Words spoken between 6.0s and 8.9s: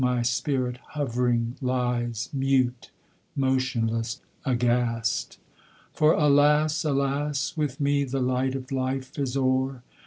alas! alas! with me The light of